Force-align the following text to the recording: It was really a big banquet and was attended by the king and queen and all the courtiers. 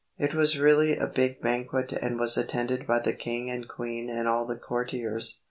It 0.17 0.33
was 0.33 0.57
really 0.57 0.97
a 0.97 1.05
big 1.05 1.41
banquet 1.41 1.93
and 1.93 2.17
was 2.19 2.35
attended 2.35 2.87
by 2.87 2.97
the 3.01 3.13
king 3.13 3.51
and 3.51 3.67
queen 3.67 4.09
and 4.09 4.27
all 4.27 4.47
the 4.47 4.55
courtiers. 4.55 5.39